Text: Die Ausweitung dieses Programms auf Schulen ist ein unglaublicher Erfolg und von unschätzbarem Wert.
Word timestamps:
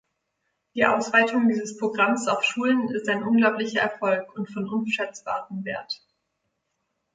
Die 0.73 0.83
Ausweitung 0.83 1.47
dieses 1.47 1.77
Programms 1.77 2.27
auf 2.27 2.43
Schulen 2.43 2.89
ist 2.89 3.07
ein 3.07 3.21
unglaublicher 3.21 3.81
Erfolg 3.81 4.33
und 4.35 4.51
von 4.51 4.67
unschätzbarem 4.67 5.63
Wert. 5.63 5.93